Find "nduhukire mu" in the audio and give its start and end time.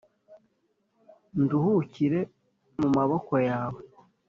1.41-2.87